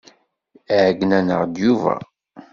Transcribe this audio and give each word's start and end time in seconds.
Iɛeyyen-aneɣ-d 0.75 1.55
Yuba. 1.63 1.95